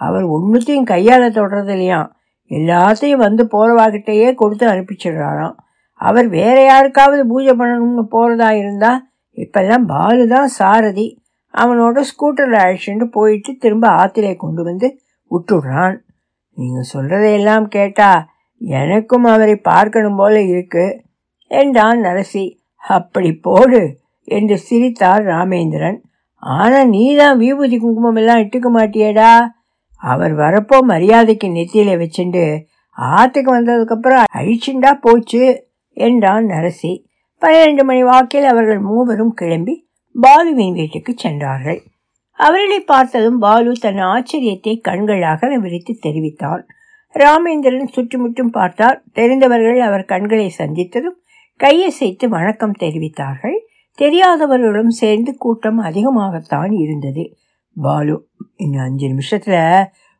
அவர் 0.00 0.24
ஒன்றுத்தையும் 0.36 0.90
கையால் 0.92 1.34
தொடுறது 1.36 1.72
இல்லையாம் 1.72 2.08
எல்லாத்தையும் 2.50 3.24
வந்து 3.26 3.42
போகிறவாகிட்டேயே 3.44 4.28
கொடுத்து 4.34 4.64
அனுப்பிச்சிடுறாராம். 4.68 5.56
அவர் 6.00 6.26
வேற 6.38 6.56
யாருக்காவது 6.64 7.22
பூஜை 7.30 7.54
பண்ணணும்னு 7.60 8.04
போகிறதா 8.14 8.50
இருந்தால் 8.60 9.00
இப்பெல்லாம் 9.38 9.84
பாலு 9.92 10.24
தான் 10.34 10.50
சாரதி. 10.58 11.06
அவனோட 11.54 12.00
ஸ்கூட்டரில் 12.10 12.62
அழைச்சிட்டு 12.62 13.06
போயிட்டு 13.16 13.50
திரும்ப 13.56 13.86
ஆத்திரை 14.00 14.32
கொண்டு 14.36 14.62
வந்து 14.62 14.88
விட்டுடுறான். 15.30 15.96
நீங்கள் 16.58 16.90
சொல்கிறதையெல்லாம் 16.92 17.66
கேட்டா 17.76 18.10
எனக்கும் 18.60 19.26
அவரை 19.32 19.56
பார்க்கணும் 19.70 20.18
போல 20.20 20.34
இருக்கு. 20.52 20.86
என்றான் 21.50 22.00
நரசி. 22.06 22.44
அப்படி 22.82 23.30
போடு 23.46 23.82
என்று 24.28 24.56
சிரித்தார் 24.58 25.24
ராமேந்திரன். 25.24 25.98
ஆனால் 26.42 26.90
நீ 26.94 27.04
தான் 27.16 27.38
விபூதி 27.42 27.76
குங்குமம் 27.78 28.18
எல்லாம் 28.22 28.42
இட்டுக்க 28.42 28.68
மாட்டியடா. 28.76 29.30
அவர் 30.02 30.34
வரப்போ 30.42 30.76
மரியாதைக்கு 30.90 31.48
நெத்தியில 31.54 31.94
வச்சுண்டு 32.02 32.44
ஆத்துக்கு 32.98 33.50
வந்ததுக்கப்புறம் 33.56 34.28
அழிச்சுண்டா 34.38 34.92
போச்சு. 35.06 35.42
என்றான் 35.98 36.46
நரசி. 36.46 36.92
பன்னிரண்டு 37.38 37.84
மணி 37.84 38.02
வாக்கில் 38.02 38.44
அவர்கள் 38.44 38.80
மூவரும் 38.80 39.34
கிளம்பி 39.34 39.74
பாலுவின் 40.14 40.72
வீட்டுக்கு 40.72 41.12
சென்றார்கள். 41.16 41.80
அவர்களை 42.38 42.80
பார்த்ததும் 42.80 43.38
பாலு 43.38 43.72
தன் 43.72 44.00
ஆச்சரியத்தை 44.14 44.74
கண்களாக 44.80 45.60
விரித்து 45.60 45.94
தெரிவித்தான். 46.00 46.66
ராமேந்திரன் 47.14 47.92
சுற்றுமுற்றும் 47.92 48.50
பார்த்தார். 48.50 49.02
தெரிந்தவர்கள் 49.12 49.80
அவர் 49.80 50.04
கண்களை 50.04 50.54
சந்தித்ததும் 50.58 51.18
கையசைத்து 51.60 52.26
வணக்கம் 52.28 52.78
தெரிவித்தார்கள். 52.80 53.58
தெரியாதவர்களும் 53.98 54.94
சேர்ந்து 55.00 55.36
கூட்டம் 55.36 55.80
அதிகமாகத்தான் 55.80 56.72
இருந்தது. 56.72 57.24
பாலு 57.74 58.16
இன்னும் 58.56 58.84
அஞ்சு 58.84 59.06
நிமிஷத்துல 59.08 59.56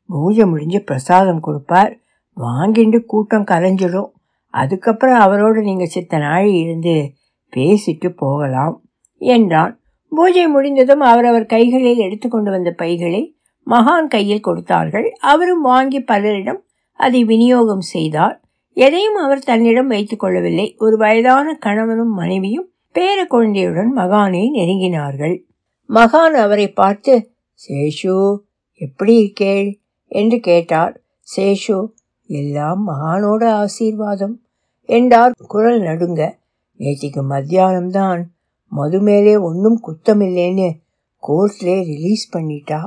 பூஜை 0.09 0.45
முடிஞ்சு 0.45 0.81
பிரசாதம் 0.83 1.41
கொடுப்பார். 1.41 1.93
வாங்கிட்டு 2.37 3.05
கூட்டம் 3.05 3.45
கலைஞ்சிடும். 3.45 4.11
அதுக்கப்புறம் 4.50 5.19
அவரோடு 5.19 5.62
நீங்கள் 5.62 5.87
சித்த 5.87 6.19
நாழி 6.19 6.52
இருந்து 6.52 7.12
பேசிட்டு 7.57 8.09
போகலாம் 8.09 8.83
என்றான். 9.19 9.81
பூஜை 10.11 10.49
முடிந்ததும் 10.49 11.00
அவரவர் 11.00 11.47
கைகளில் 11.47 11.97
எடுத்துக்கொண்டு 11.97 12.50
வந்த 12.50 12.71
பைகளை 12.71 13.37
மகான் 13.67 14.07
கையில் 14.09 14.40
கொடுத்தார்கள். 14.40 15.12
அவரும் 15.21 15.61
வாங்கி 15.61 16.00
பலரிடம் 16.00 16.61
அதை 16.93 17.25
விநியோகம் 17.25 17.81
செய்தார். 17.81 18.43
எதையும் 18.73 19.14
அவர் 19.14 19.38
தன்னிடம் 19.38 19.87
வைத்துக் 19.87 20.19
கொள்ளவில்லை. 20.19 20.75
ஒரு 20.78 20.97
வயதான 20.97 21.55
கணவனும் 21.55 22.14
மனைவியும் 22.14 22.71
பேர 22.95 23.26
குழந்தையுடன் 23.26 23.93
மகானை 23.97 24.45
நெருங்கினார்கள். 24.55 25.43
மகான் 25.88 26.37
அவரை 26.37 26.73
பார்த்து 26.73 27.31
சேஷு 27.69 28.38
எப்படி 28.73 29.14
இருக்கேள்? 29.23 29.75
என்று 30.07 30.40
கேட்டார். 30.40 31.00
சேஷு 31.37 31.88
எல்லாம் 32.29 32.89
மகானோட 32.89 33.49
ஆசீர்வாதம். 33.49 34.43
என்றார். 34.85 35.33
குரல் 35.49 35.81
நடுங்க 35.81 36.39
நேற்றுக்கு 36.79 37.23
மத்தியானம்தான். 37.31 38.23
மது 38.69 39.01
மேலே 39.01 39.37
ஒன்றும் 39.37 39.81
குத்தமில்லைன்னு 39.87 40.81
கோர்ட்லே 41.29 41.85
ரிலீஸ் 41.85 42.37
பண்ணிட்டா. 42.37 42.81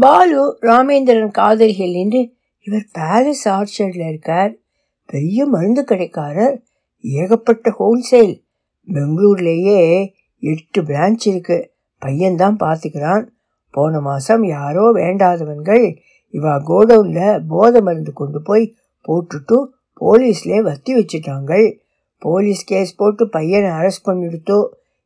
பாலு 0.00 0.58
ராமேந்திரன் 0.62 1.30
காதலிகள் 1.30 1.92
என்று 1.92 2.34
இவர் 2.60 2.86
பேலஸ் 2.98 3.44
ஆர்ச்சர்டில் 3.44 4.08
இருக்கார். 4.08 4.56
பெரிய 5.06 5.46
மருந்து 5.46 5.84
கடைக்காரர். 5.84 6.62
ஏகப்பட்ட 7.00 7.70
ஹோல்சேல் 7.70 8.44
பெங்களூர்லேயே 8.86 10.12
எட்டு 10.38 10.82
பிரான்ச் 10.82 11.26
இருக்கு. 11.26 11.72
பையன்தான் 12.00 12.56
பார்த்துக்கிறான். 12.56 13.28
போன 13.70 14.00
மாதம் 14.00 14.44
யாரோ 14.44 14.92
வேண்டாதவன்கள் 14.92 15.96
இவா 16.36 16.52
கோடவுனில் 16.68 17.42
போதை 17.48 17.80
மருந்து 17.80 18.12
கொண்டு 18.12 18.42
போய் 18.42 18.64
போட்டுட்டு 19.08 19.56
போலீஸ்லே 20.00 20.58
வத்தி 20.62 20.92
வச்சுட்டாங்கள். 20.94 21.66
போலீஸ் 22.18 22.62
கேஸ் 22.64 22.96
போட்டு 22.96 23.28
பையனை 23.28 23.70
அரெஸ்ட் 23.70 24.06
பண்ணிடுத்தோ. 24.08 24.58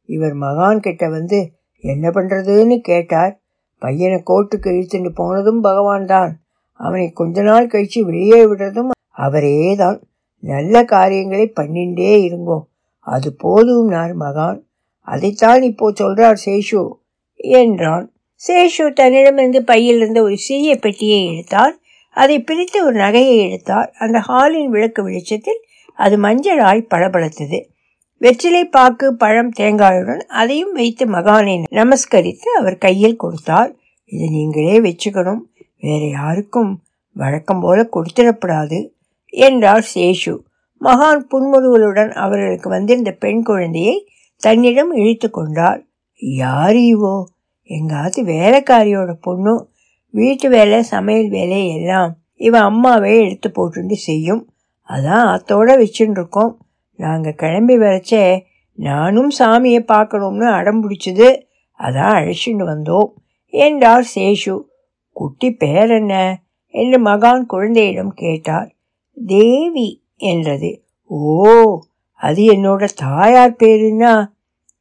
இவர் 0.08 0.34
மகான் 0.34 0.80
கிட்ட 0.80 1.08
வந்து 1.08 1.38
என்ன 1.84 2.10
பண்ணுறதுன்னு 2.10 2.76
கேட்டார். 2.80 3.32
பையனை 3.82 4.22
கோர்ட்டுக்கு 4.30 4.68
இழுத்துட்டு 4.70 5.10
போனதும் 5.14 5.60
பகவான் 5.60 6.06
தான். 6.06 6.32
அவனை 6.80 7.06
கொஞ்ச 7.12 7.42
நாள் 7.42 7.66
கழித்து 7.66 8.00
வெளியே 8.04 8.40
விடுறதும் 8.46 8.90
அவரே 9.10 9.74
தான். 9.74 9.98
நல்ல 10.42 10.84
காரியங்களை 10.84 11.52
பண்ணிண்டே 11.60 12.12
இருங்கோ. 12.28 12.58
அது 13.06 13.28
போதும் 13.34 13.88
நான் 13.88 14.14
மகான். 14.16 14.58
அதைத்தான் 15.08 15.62
இப்போ 15.62 15.86
சொல்றார் 16.00 16.38
சேஷு 16.44 16.82
என்றான். 17.36 18.06
சேஷு 18.48 18.92
தன்னிடமிருந்து 18.92 19.60
பையிலிருந்து 19.62 20.22
ஒரு 20.22 20.36
சிறிய 20.36 20.76
பெட்டியை 20.76 21.18
எடுத்தார் 21.32 21.74
அதை 22.16 22.36
பிரித்து 22.40 22.84
ஒரு 22.84 22.96
நகையை 23.00 23.36
எடுத்தார் 23.46 23.90
அந்த 23.98 24.18
ஹாலின் 24.18 24.70
விளக்கு 24.70 25.02
வெளிச்சத்தில் 25.02 25.60
அது 25.98 26.16
மஞ்சளாய் 26.20 26.88
பளபளத்தது. 26.94 27.58
வெற்றிலை 28.16 28.64
பாக்கு 28.64 29.06
பழம் 29.14 29.52
தேங்காயுடன் 29.58 30.22
அதையும் 30.40 30.72
வைத்து 30.72 31.06
மகானை 31.06 31.54
நமஸ்கரித்து 31.70 32.48
அவர் 32.58 32.78
கையில் 32.78 33.16
கொடுத்தார் 33.16 33.70
இது 34.12 34.26
நீங்களே 34.30 34.76
வச்சுக்கணும். 34.80 35.42
வேற 35.80 36.02
யாருக்கும் 36.08 36.82
வழக்கம் 37.16 37.60
போல 37.60 37.88
கொடுத்துடப்படாது 37.92 38.78
என்றார் 39.32 39.86
சேஷு. 39.94 40.34
மகான் 40.80 41.22
புன்முறுவலுடன் 41.30 42.12
அவர்களுக்கு 42.24 42.68
வந்திருந்த 42.68 43.12
பெண் 43.12 43.42
குழந்தையை 43.42 43.96
தன்னிடம் 44.36 44.92
இழுத்து 44.92 45.30
கொண்டார் 45.30 45.80
யார் 46.16 46.78
இவோ? 46.92 47.16
எங்காத்து 47.70 48.20
வேலைக்காரியோட 48.20 49.12
பொண்ணு 49.20 49.68
வீட்டு 50.10 50.48
வேலை 50.48 50.82
சமையல் 50.82 51.28
வேலை 51.28 51.74
எல்லாம் 51.74 52.16
இவன் 52.36 52.60
அம்மாவே 52.60 53.24
எடுத்து 53.24 53.48
போட்டுண்டு 53.50 53.92
செய்யும். 53.92 54.52
அதான் 54.88 55.26
அத்தோட 55.34 55.68
வச்சுட்டு 55.76 56.50
நாங்கள் 56.96 57.34
கிளம்பி 57.34 57.76
வரைச்சே 57.76 58.40
நானும் 58.74 59.30
சாமியை 59.38 59.80
பார்க்கணும்னு 59.80 60.46
அடம் 60.48 60.82
பிடிச்சது. 60.82 61.28
அதான் 61.78 62.12
அழைச்சிட்டு 62.18 62.64
வந்தோம். 62.64 63.08
என்றார் 63.46 64.06
சேஷு 64.14 64.62
குட்டி 65.12 65.50
பேர் 65.52 65.90
என்ன? 65.90 66.42
என்று 66.74 67.04
மகான் 67.04 67.46
குழந்தையிடம் 67.46 68.12
கேட்டார். 68.14 68.74
தேவி 69.26 70.02
என்றது. 70.16 70.84
ஓ 71.04 71.78
அது 72.14 72.42
என்னோட 72.42 72.88
தாயார் 72.96 73.56
பேருன்னா 73.58 74.26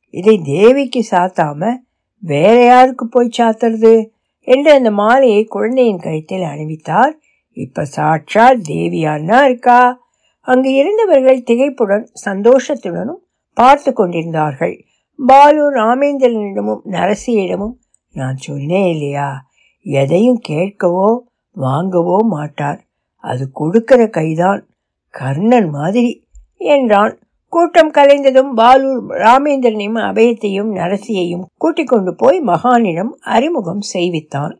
இதை 0.09 0.39
தேவிக்கு 0.43 1.03
சாத்தாம 1.11 1.77
வேற 2.19 2.65
யாருக்கு 2.65 3.07
போய் 3.07 3.35
சாத்துறது? 3.37 4.09
என்று 4.41 4.71
அந்த 4.71 4.91
மாலையை 4.91 5.43
குழந்தையின் 5.43 5.97
கழுத்தில் 5.97 6.41
அணிவித்தார். 6.41 7.11
இப்ப 7.51 7.85
சாட்சா 7.95 8.59
தேவியான்னா 8.69 9.43
இருக்கா? 9.43 10.07
அங்கு 10.39 10.73
இருந்தவர்கள் 10.73 11.43
திகைப்புடன் 11.43 12.05
சந்தோஷத்துடனும் 12.25 13.23
பார்த்து 13.53 13.93
கொண்டிருந்தார்கள். 13.93 14.85
பாலு 15.27 15.73
ராமேந்திரனிடமும் 15.73 16.81
நரசியிடமும் 16.85 17.75
நான் 18.13 18.35
சொன்னேன் 18.35 18.91
இல்லையா? 18.91 19.45
எதையும் 19.81 20.41
கேட்கவோ 20.47 21.19
வாங்கவோ 21.55 22.17
மாட்டார். 22.17 22.83
அது 23.15 23.51
கொடுக்கிற 23.51 24.07
கைதான். 24.07 24.67
கர்ணன் 25.09 25.69
மாதிரி 25.69 26.27
என்றான் 26.57 27.19
கூட்டம் 27.49 27.91
கலைந்ததும் 27.91 28.53
பாலு 28.53 29.13
ராமேந்திரனையும் 29.13 29.99
அபயத்தையும் 29.99 30.71
நரசியையும் 30.73 31.43
கூட்டிக் 31.57 31.87
கொண்டு 31.87 32.15
போய் 32.15 32.41
மகானிடம் 32.41 33.09
அறிமுகம் 33.19 33.81
செய்வித்தான். 33.93 34.55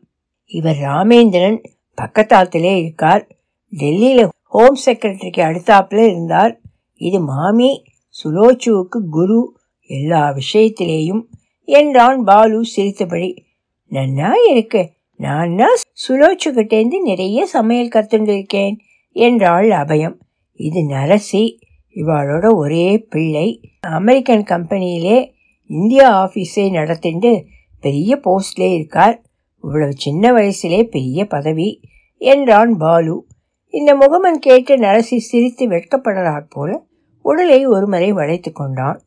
இவர் 0.46 0.76
ராமேந்திரன் 0.76 1.64
பக்கத்தாத்திலே 2.02 2.78
இருக்கார். 2.78 3.28
டெல்லியில 3.76 4.28
ஹோம் 4.42 4.76
செக்ரட்டரிக்கு 4.86 5.36
அடுத்தாப்புல 5.36 5.96
இருந்தார். 5.96 6.60
இது 6.94 7.20
மாமி 7.20 7.84
சுலோச்சுவுக்கு 8.24 9.00
குரு 9.10 9.56
எல்லா 9.86 10.34
விஷயத்திலேயும் 10.34 11.22
என்றான் 11.64 12.24
பாலு 12.24 12.64
சிரித்தபடி. 12.64 13.44
நன்னா 13.90 14.30
இருக்கு. 14.48 14.90
நான் 15.16 15.56
சுலோச்சுக்கிட்டேந்து 16.08 17.00
நிறைய 17.02 17.46
சமையல் 17.46 17.88
கத்துண்டிருக்கேன் 17.88 18.76
என்றாள் 19.12 19.68
அபயம். 19.68 20.14
இது 20.54 20.80
நரசி. 20.80 21.68
இவாளோட 21.94 22.54
ஒரே 22.54 22.98
பிள்ளை. 22.98 23.60
அமெரிக்கன் 23.80 24.42
கம்பெனியிலே 24.42 25.32
இந்தியா 25.66 26.28
ஆஃபீஸை 26.28 26.70
நடத்திண்டு 26.70 27.44
பெரிய 27.80 28.20
போஸ்ட்லே 28.24 28.72
இருக்கார். 28.72 29.22
இவ்வளவு 29.62 29.92
சின்ன 29.96 30.32
வயசிலே 30.32 30.82
பெரிய 30.82 31.26
பதவி. 31.26 31.80
என்றான் 32.16 32.76
பாலு. 32.76 33.26
இந்த 33.68 33.94
முகமன் 33.94 34.38
கேட்டு 34.38 34.76
நரசி 34.76 35.16
சிரித்து 35.16 35.68
வெட்கப்படுறாற் 35.68 36.46
போல 36.48 36.84
உடலை 37.22 37.66
ஒருமுறை 37.66 38.12
வளைத்து 38.12 38.52
கொண்டான். 38.52 39.00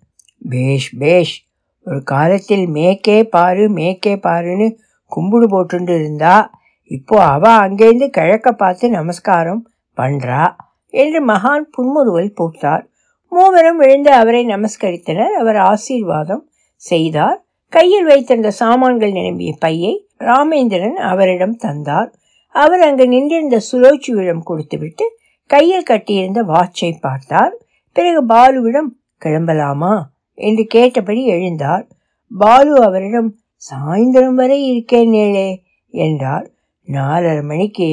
பேஷ் 0.49 0.97
பேஷ் 0.97 1.45
ஒரு 1.85 2.03
காலத்தில் 2.03 2.67
மேக்கே 2.67 3.23
பாரு 3.23 3.69
மேக்கே 3.69 4.19
பாருன்னு 4.21 4.77
கும்பிடு 5.05 5.47
போட்டுண்டு 5.49 5.99
இருந்தா 5.99 6.51
இப்போ 6.83 7.23
அவ 7.23 7.67
அங்கேருந்து 7.67 8.07
கிழக்க 8.07 8.51
பார்த்து 8.51 8.89
நமஸ்காரம் 8.89 9.69
பண்றா. 9.97 10.55
என்று 10.93 11.19
மகான் 11.25 11.69
புன்முறுவல் 11.71 12.33
போட்டார். 12.33 12.83
மூவரும் 13.31 13.77
விழுந்து 13.77 14.11
அவரை 14.11 14.41
நமஸ்கரித்தனர். 14.45 15.33
அவர் 15.39 15.55
ஆசீர்வாதம் 15.55 16.43
செய்தார். 16.75 17.39
கையில் 17.69 18.05
வைத்திருந்த 18.05 18.51
சாமான்கள் 18.51 19.11
நிரம்பிய 19.11 19.51
பையை 19.59 19.93
ராமேந்திரன் 20.19 20.99
அவரிடம் 21.11 21.55
தந்தார். 21.55 22.09
அவர் 22.55 22.79
அங்கு 22.79 23.07
நின்றிருந்த 23.07 23.57
சுலோச்சுவிடம் 23.71 24.43
கொடுத்துவிட்டு 24.43 25.05
கையில் 25.49 25.89
கட்டியிருந்த 25.89 26.41
வாட்சை 26.43 26.91
பார்த்தார். 27.01 27.55
பிறகு 27.93 28.21
பாலுவிடம் 28.25 28.89
கிளம்பலாமா? 29.25 29.95
என்று 30.35 30.63
கேட்டபடி 30.65 31.21
எழுந்தார். 31.29 31.85
பாலு 32.31 32.83
அவரிடம் 32.83 33.29
சாயந்தரம் 33.63 34.33
வரை 34.33 34.59
இருக்கேன் 34.67 35.11
நேளே 35.11 35.49
என்றார். 35.89 36.47
நாலரை 36.87 37.43
மணிக்கு 37.43 37.89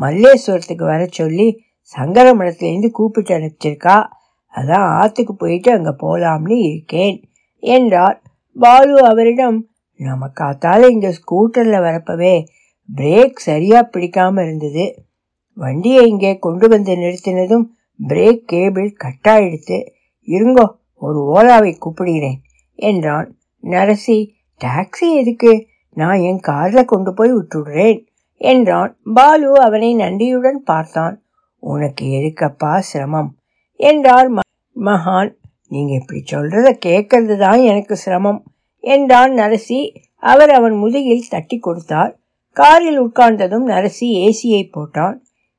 மல்லேஸ்வரத்துக்கு 0.00 0.84
வர 0.84 1.06
சொல்லி 1.10 1.48
சங்கரமடத்துலேருந்து 1.94 2.90
கூப்பிட்டு 2.90 3.32
அனுப்பிச்சிருக்கா? 3.34 3.96
அதான் 4.54 4.86
ஆற்றுக்கு 4.98 5.34
போயிட்டு 5.34 5.72
அங்கே 5.72 5.92
போகலாம்னு 5.98 6.56
இருக்கேன் 6.68 7.16
என்றார். 7.62 8.22
பாலு 8.56 8.94
அவரிடம் 9.02 9.58
நம்ம 10.00 10.28
காத்தால 10.40 10.88
இந்த 10.90 11.08
ஸ்கூட்டரில் 11.10 11.84
வரப்பவே 11.84 12.34
பிரேக் 12.88 13.38
சரியாக 13.38 13.88
பிடிக்காமல் 13.88 14.44
இருந்தது. 14.44 14.84
வண்டியை 15.56 16.06
இங்கே 16.06 16.38
கொண்டு 16.38 16.68
வந்து 16.68 16.92
நிறுத்தினதும் 16.96 17.64
பிரேக் 18.00 18.44
கேபிள் 18.44 18.90
கட்டாயிடுத்து 19.04 19.78
இருங்கோ 20.28 20.66
ஒரு 21.02 21.18
ஓலாவை 21.34 21.72
கூப்பிடுகிறேன் 21.78 22.38
என்றான். 22.74 23.28
நரசி 23.64 24.18
டாக்ஸி 24.60 25.08
எதுக்கு? 25.14 25.52
நான் 25.96 26.20
என் 26.20 26.40
காரில் 26.40 26.84
கொண்டு 26.84 27.14
போய் 27.14 27.32
விட்டுடுறேன் 27.32 27.98
என்றான். 28.40 28.98
பாலு 29.14 29.48
அவனை 29.60 29.94
நன்றியுடன் 29.94 30.62
பார்த்தான். 30.62 31.16
உனக்கு 31.58 32.06
எதுக்கப்பா 32.06 32.78
சிரமம்? 32.78 33.36
என்றார் 33.76 34.32
மகான். 34.76 35.36
நீங்க 35.68 35.94
இப்படி 35.94 36.22
சொல்றத 36.32 36.78
கேட்கறது 36.86 37.38
தான் 37.38 37.60
எனக்கு 37.60 37.96
சிரமம் 37.96 38.42
என்றான் 38.78 39.32
நரசி. 39.32 39.96
அவர் 40.16 40.50
அவன் 40.50 40.72
முதுகில் 40.72 41.28
தட்டி 41.28 41.58
கொடுத்தார். 41.58 42.18
காரில் 42.52 43.02
உட்கார்ந்ததும் 43.02 43.66
நரசி 43.66 44.00
ஏசியை 44.00 44.70
போட்டான். 44.70 45.16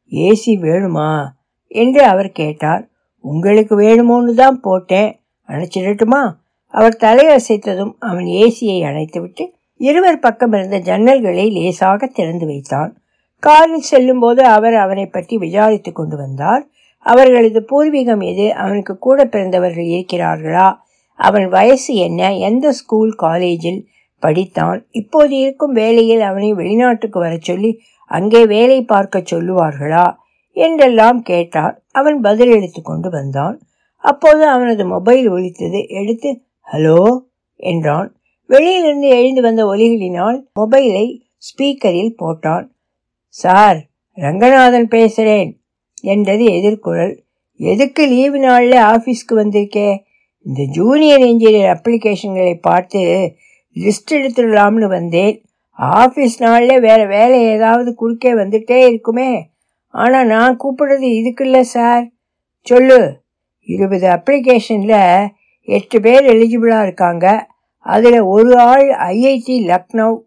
ஏசி 0.10 0.46
வேணுமா? 0.46 1.28
என்று 1.68 2.04
அவர் 2.04 2.32
கேட்டார். 2.32 2.90
உங்களுக்கு 3.20 3.80
வேணுமோன்னு 3.80 4.34
தான் 4.34 4.60
போட்டேன். 4.60 5.22
அணைச்சிடட்டுமா? 5.48 6.34
அவர் 6.68 6.98
தலையசைத்ததும் 7.00 7.94
அவன் 8.00 8.26
ஏசியை 8.26 8.80
அணைத்துவிட்டு 8.84 9.50
இருவர் 9.76 10.20
பக்கம் 10.20 10.54
இருந்த 10.54 10.80
ஜன்னல்களை 10.80 11.52
லேசாக 11.52 12.08
திறந்து 12.08 12.46
வைத்தான். 12.46 12.99
காரில் 13.40 13.82
செல்லும்போது 13.82 14.44
அவர் 14.44 14.76
அவனை 14.76 15.06
பற்றி 15.06 15.38
விசாரித்துக் 15.38 15.96
கொண்டு 15.96 16.18
வந்தார். 16.18 16.68
அவர்களது 17.06 17.60
பூர்வீகம் 17.72 18.24
எது? 18.24 18.54
அவனுக்கு 18.54 18.98
கூட 18.98 19.26
பிறந்தவர்கள் 19.26 19.84
இருக்கிறார்களா? 19.84 20.78
அவன் 21.20 21.48
வயசு 21.50 21.96
என்ன? 21.96 22.36
எந்த 22.36 22.72
ஸ்கூல் 22.72 23.14
காலேஜில் 23.14 23.88
படித்தான்? 24.22 24.86
இப்போது 24.92 25.38
இருக்கும் 25.38 25.72
வேலையில் 25.72 26.22
அவனை 26.22 26.54
வெளிநாட்டுக்கு 26.54 27.20
வர 27.20 27.38
சொல்லி 27.42 27.82
அங்கே 28.06 28.46
வேலை 28.46 28.84
பார்க்க 28.84 29.20
சொல்லுவார்களா? 29.20 30.16
என்றெல்லாம் 30.52 31.22
கேட்டார். 31.22 31.84
அவன் 31.92 32.22
பதிலளித்து 32.22 32.82
கொண்டு 32.84 33.10
வந்தான். 33.10 33.62
அப்போது 33.98 34.48
அவனது 34.48 34.86
மொபைல் 34.86 35.28
ஒலித்தது. 35.30 35.88
எடுத்து 35.88 36.42
ஹலோ 36.74 37.20
என்றான். 37.56 38.16
வெளியிலிருந்து 38.46 39.08
எழுந்து 39.08 39.42
வந்த 39.42 39.66
ஒலிகளினால் 39.66 40.38
மொபைலை 40.60 41.06
ஸ்பீக்கரில் 41.40 42.14
போட்டான். 42.20 42.68
சார் 43.44 43.78
ரங்கநாதன் 44.14 44.88
பேசுகிறேன் 44.88 45.62
என்றது 46.02 46.46
எதிர்குரல். 46.46 47.20
எதுக்கு 47.58 48.08
லீவு 48.08 48.40
நாளில் 48.40 48.72
ஆஃபீஸ்க்கு 48.72 49.36
வந்திருக்கே? 49.36 50.04
இந்த 50.42 50.64
ஜூனியர் 50.66 51.20
இன்ஜினியர் 51.20 51.78
அப்ளிகேஷன்களை 51.78 52.56
பார்த்து 52.62 53.34
லிஸ்ட் 53.76 54.12
எடுத்துடலாம்னு 54.12 54.88
வந்தேன். 54.88 55.46
ஆஃபீஸ் 55.80 56.36
நாளில் 56.38 56.80
வேறு 56.80 57.08
வேலை 57.08 57.42
ஏதாவது 57.42 57.96
குறுக்கே 57.96 58.34
வந்துட்டே 58.34 58.88
இருக்குமே. 58.88 59.50
ஆனால் 59.88 60.26
நான் 60.26 60.60
கூப்பிடுறது 60.60 61.02
இதுக்கு 61.02 61.46
இல்லை 61.46 61.64
சார். 61.64 62.10
சொல்லு. 62.62 63.22
இருபது 63.64 64.08
அப்ளிகேஷனில் 64.10 65.28
எட்டு 65.62 66.02
பேர் 66.02 66.26
எலிஜிபிளாக 66.26 66.82
இருக்காங்க. 66.82 67.48
அதில் 67.78 68.20
ஒரு 68.20 68.60
ஆள் 68.60 68.90
ஐஐடி 68.90 69.58
லக்னோ. 69.64 70.20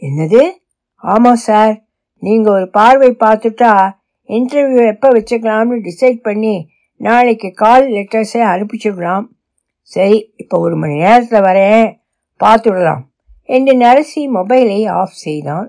என்னது? 0.00 0.50
ஆமாம் 0.94 1.44
சார். 1.50 1.85
நீங்கள் 2.22 2.54
ஒரு 2.54 2.66
பார்வை 2.70 3.10
பார்த்துட்டா 3.24 3.72
இன்டர்வியூ 4.28 4.84
எப்போ 4.92 5.08
வச்சுக்கலாம்னு 5.16 5.76
டிசைட் 5.88 6.20
பண்ணி 6.22 6.54
நாளைக்கு 7.00 7.48
கால் 7.52 7.86
லெட்டர்ஸை 7.88 8.42
அனுப்பிச்சுடலாம். 8.52 9.26
சரி 9.90 10.32
இப்போ 10.36 10.56
ஒரு 10.58 10.76
மணி 10.76 10.94
நேரத்தில் 10.94 11.46
வரேன். 11.48 11.88
பார்த்துடலாம் 12.40 13.02
என்று 13.48 13.72
நரசி 13.76 14.22
மொபைலை 14.36 14.78
ஆஃப் 15.00 15.18
செய்தான். 15.24 15.66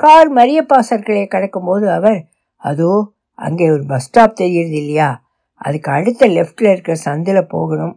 கார் 0.00 0.28
மரியப்பா 0.32 0.78
சர்க்கிளை 0.90 1.24
கடக்கும்போது 1.34 1.86
அவர் 1.94 2.18
அதோ 2.62 2.92
அங்கே 3.38 3.66
ஒரு 3.70 3.84
பஸ் 3.86 4.06
ஸ்டாப் 4.06 4.38
தெரியுது 4.40 4.76
இல்லையா? 4.82 5.08
அதுக்கு 5.60 5.88
அடுத்த 5.92 6.26
லெஃப்டில் 6.26 6.70
இருக்கிற 6.72 6.96
சந்தில் 7.04 7.50
போகணும். 7.54 7.94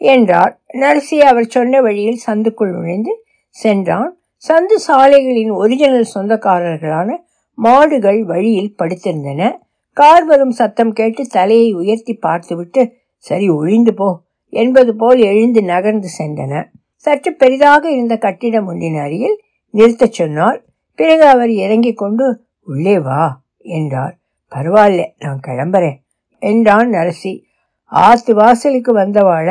என்றார். 0.00 0.52
நரசி 0.74 1.16
அவர் 1.30 1.52
சொன்ன 1.56 1.80
வழியில் 1.80 2.20
சந்துக்குள் 2.26 2.74
நுழைந்து 2.76 3.12
சென்றான். 3.56 4.10
சந்து 4.48 4.76
சாலைகளின் 4.86 5.52
ஒரிஜினல் 5.62 6.12
சொந்தக்காரர்களான 6.14 7.18
மாடுகள் 7.60 8.24
வழியில் 8.24 8.74
படுத்திருந்தன. 8.78 9.52
கார் 9.96 10.24
வரும் 10.24 10.50
சத்தம் 10.50 10.92
கேட்டு 10.92 11.22
தலையை 11.26 11.72
உயர்த்தி 11.72 12.14
பார்த்துவிட்டு 12.14 12.82
சரி 13.16 13.48
ஒழிந்து 13.48 13.94
போ 13.94 14.08
என்பது 14.52 14.92
போல் 14.96 15.20
எழுந்து 15.22 15.62
நகர்ந்து 15.62 16.08
சென்றன. 16.18 16.54
சற்று 16.96 17.30
பெரிதாக 17.34 17.90
இருந்த 17.90 18.16
கட்டிடம் 18.16 18.66
ஒன்றின் 18.66 18.98
அருகில் 18.98 19.36
நிறுத்தச் 19.74 20.12
சொன்னால் 20.12 20.58
பிறகு 20.94 21.24
அவர் 21.24 21.50
இறங்கிக் 21.50 21.96
கொண்டு 21.96 22.26
உள்ளே 22.62 22.98
வா 22.98 23.42
என்றார். 23.58 24.14
பரவாயில்ல 24.52 25.02
நான் 25.18 25.40
கிளம்புறேன் 25.46 25.98
என்றான் 26.42 26.88
நரசி. 26.90 27.34
ஆத்து 27.92 28.34
வாசலுக்கு 28.34 28.92
வந்தவாழ 28.96 29.48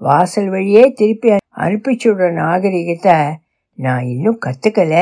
வாசல் 0.00 0.48
வழியே 0.48 0.82
திருப்பி 0.90 1.28
அனுப்பிச்சுடுற 1.56 2.26
நாகரிகத்தை 2.32 3.16
நான் 3.78 4.04
இன்னும் 4.04 4.38
கத்துக்கல 4.46 4.94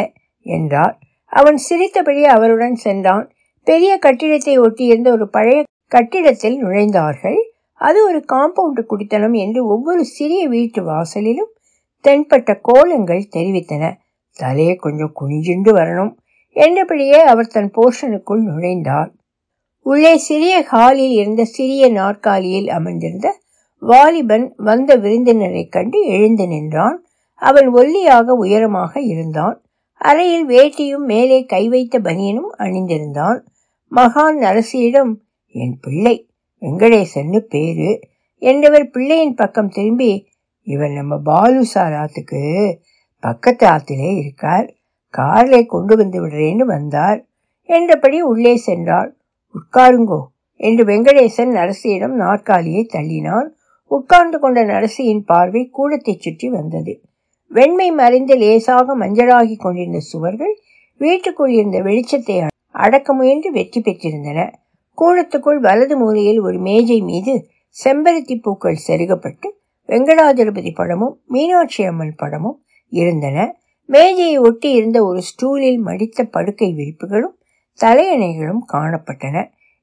என்றார் 0.47 0.95
அவன் 1.38 1.57
சிரித்தபடி 1.57 2.23
அவருடன் 2.37 2.76
சென்றான். 2.85 3.26
பெரிய 3.66 3.93
கட்டிடத்தை 3.99 4.55
ஒட்டியிருந்த 4.61 5.09
ஒரு 5.11 5.26
பழைய 5.28 5.59
கட்டிடத்தில் 5.93 6.59
நுழைந்தார்கள். 6.64 7.38
அது 7.81 7.99
ஒரு 8.09 8.21
காம்பவுண்டு 8.33 8.83
குடித்தனம் 8.87 9.37
என்று 9.44 9.61
ஒவ்வொரு 9.66 10.03
சிறிய 10.16 10.42
வீட்டு 10.49 10.81
வாசலிலும் 10.83 11.53
தென்பட்ட 12.05 12.51
கோலங்கள் 12.62 13.31
தெரிவித்தன. 13.37 13.85
தலையை 14.37 14.75
கொஞ்சம் 14.77 15.12
குனிஞ்சுண்டு 15.20 15.70
வரணும் 15.79 16.12
என்றபடியே 16.57 17.20
அவர் 17.22 17.46
தன் 17.46 17.70
போர்ஷனுக்குள் 17.77 18.42
நுழைந்தார். 18.51 19.11
உள்ளே 19.87 20.12
சிறிய 20.29 20.55
ஹாலில் 20.62 21.14
இருந்த 21.20 21.42
சிறிய 21.57 21.88
நாற்காலியில் 21.90 22.68
அமர்ந்திருந்த 22.68 23.29
வாலிபன் 23.83 24.46
வந்த 24.68 24.90
விருந்தினரை 24.96 25.64
கண்டு 25.68 25.99
எழுந்து 26.07 26.44
நின்றான். 26.46 26.96
அவன் 27.42 27.68
ஒல்லியாக 27.75 28.35
உயரமாக 28.35 29.01
இருந்தான். 29.01 29.57
அறையில் 30.00 30.46
வேட்டியும் 30.48 31.04
மேலே 31.04 31.44
கை 31.44 31.68
வைத்த 31.68 31.98
பனியனும் 31.98 32.50
அணிந்திருந்தான். 32.59 33.38
மகான் 33.92 34.38
நரசியிடம் 34.40 35.12
என் 35.54 35.76
பிள்ளை 35.80 36.28
வெங்கடேசன்னு 36.62 37.38
பேரு. 37.38 37.90
என்றவர் 38.42 38.90
பிள்ளையின் 38.90 39.35
பக்கம் 39.35 39.68
திரும்பி 39.68 40.26
இவர் 40.62 40.90
நம்ம 40.90 41.18
பாலு 41.18 41.64
சார் 41.64 41.92
ஆத்துக்கு 41.92 42.40
பக்கத்து 43.22 43.66
ஆத்திலே 43.66 44.11
இருக்கார். 44.18 44.66
கார்ல 45.14 45.66
கொண்டு 45.66 45.96
வந்து 45.96 46.26
விடுறேன்னு 46.26 46.64
வந்தார் 46.66 47.26
என்றபடி 47.68 48.22
உள்ளே 48.22 48.62
சென்றாள். 48.66 49.11
உட்காருங்கோ 49.54 50.20
என்று 50.61 50.85
வெங்கடேசன் 50.85 51.52
நரசியிடம் 51.52 52.14
நாற்காலியை 52.14 52.82
தள்ளினான். 52.92 53.48
உட்கார்ந்து 53.90 54.38
கொண்ட 54.38 54.61
நரசியின் 54.64 55.24
பார்வை 55.24 55.70
கூடத்தை 55.78 56.14
சுற்றி 56.18 56.48
வந்தது. 56.48 56.94
வெண்மை 57.50 57.90
மறைந்து 57.90 58.35
லேசாக 58.37 58.96
மஞ்சளாகி 58.98 59.56
கொண்டிருந்த 59.56 60.00
சுவர்கள் 60.00 60.54
வீட்டுக்குள் 61.00 61.48
இருந்த 61.48 61.78
வெளிச்சத்தை 61.78 62.46
அடக்க 62.70 63.14
முயன்று 63.14 63.50
வெற்றி 63.52 63.80
பெற்றிருந்தன. 63.80 64.40
கூடத்துக்குள் 64.98 65.61
வலது 65.61 65.96
மூலையில் 65.96 66.40
ஒரு 66.40 66.59
மேஜை 66.59 67.00
மீது 67.00 67.35
செம்பருத்தி 67.76 68.37
பூக்கள் 68.42 68.85
செருகப்பட்டு 68.87 69.48
வெங்கடாஜலபதி 69.88 70.74
படமும் 70.74 71.14
மீனாட்சி 71.26 71.82
அம்மன் 71.85 72.14
படமும் 72.16 72.56
இருந்தன. 72.92 73.38
மேஜையை 73.88 74.38
ஒட்டி 74.38 74.70
இருந்த 74.70 74.98
ஒரு 75.04 75.20
ஸ்டூலில் 75.22 75.78
மடித்த 75.78 76.24
படுக்கை 76.24 76.72
விரிப்புகளும் 76.72 77.37
தலையணைகளும் 77.80 78.62
காணப்பட்டன. 78.72 79.37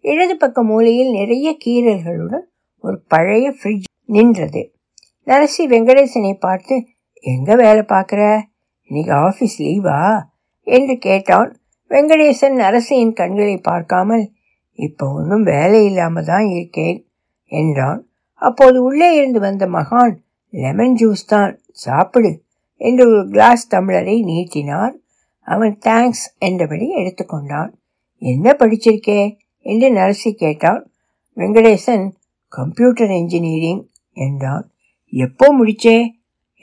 இடது 0.03 0.35
பக்க 0.37 0.63
மூலையில் 0.63 1.11
நிறைய 1.11 1.57
கீரல்களுடன் 1.65 2.45
ஒரு 2.83 2.97
பழைய 3.07 3.55
ஃப்ரிட்ஜ் 3.57 3.87
நின்றது. 4.05 4.61
நரசி 5.27 5.63
வெங்கடேசனை 5.67 6.33
பார்த்து 6.39 6.75
எங்க 7.23 7.55
வேலை 7.55 7.83
பார்க்குற? 7.87 8.21
இன்னைக்கு 8.83 9.13
ஆஃபீஸ் 9.13 9.57
லீவா 9.57 9.99
என்று 10.67 10.97
கேட்டான் 10.97 11.49
வெங்கடேசன் 11.91 12.55
நரசியின் 12.55 13.13
கண்களை 13.13 13.57
பார்க்காமல். 13.57 14.25
இப்போ 14.79 15.05
ஒன்றும் 15.13 15.43
வேலை 15.43 15.85
இல்லாமல் 15.85 16.25
தான் 16.25 16.47
இருக்கேன் 16.47 16.97
என்றான். 17.51 17.99
அப்போது 18.41 18.83
உள்ளே 18.83 19.15
இருந்து 19.15 19.39
வந்த 19.39 19.65
மகான் 19.67 20.13
லெமன் 20.53 20.95
ஜூஸ் 20.95 21.25
தான் 21.25 21.59
சாப்பிடு 21.71 22.31
என்று 22.77 23.03
ஒரு 23.07 23.29
கிளாஸ் 23.29 23.63
தமிழரை 23.75 24.15
நீட்டினார் 24.23 24.95
அவன் 25.47 25.77
தேங்க்ஸ் 25.85 26.25
என்றபடி 26.39 26.87
எடுத்துக்கொண்டான். 27.01 27.71
என்ன 28.21 28.55
படிச்சிருக்கே? 28.59 29.21
என்று 29.65 29.87
நரசி 29.93 30.31
கேட்டான். 30.33 30.81
வெங்கடேசன் 31.37 32.05
கம்ப்யூட்டர் 32.53 33.11
இன்ஜினியரிங் 33.11 33.81
என்றான். 34.13 34.65
எப்போ 35.13 35.47
முடிச்சே? 35.59 35.97